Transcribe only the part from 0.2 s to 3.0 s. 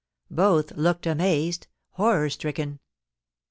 Both looked amazed— horror stricken.